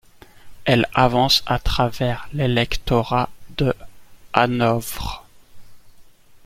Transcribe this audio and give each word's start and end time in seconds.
Elle 0.65 0.87
avance 0.95 1.43
à 1.45 1.59
travers 1.59 2.27
l’électorat 2.33 3.29
de 3.59 3.75
Hanovre. 4.33 5.27